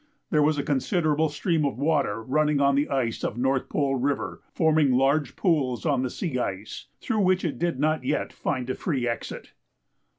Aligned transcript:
There 0.31 0.41
was 0.41 0.57
a 0.57 0.63
considerable 0.63 1.29
stream 1.29 1.63
of 1.63 1.77
water 1.77 2.23
running 2.23 2.59
on 2.59 2.73
the 2.73 2.89
ice 2.89 3.23
of 3.23 3.37
North 3.37 3.69
Pole 3.69 3.97
River, 3.97 4.41
forming 4.51 4.93
large 4.93 5.35
pools 5.35 5.85
on 5.85 6.01
the 6.01 6.09
sea 6.09 6.39
ice, 6.39 6.87
through 6.99 7.19
which 7.21 7.45
it 7.45 7.59
did 7.59 7.79
not 7.79 8.03
yet 8.03 8.33
find 8.33 8.67
a 8.71 8.73
free 8.73 9.07
exit. 9.07 9.51